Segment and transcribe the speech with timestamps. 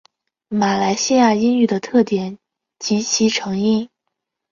[0.49, 2.39] 马来西亚英语的特点
[2.79, 3.87] 及其成因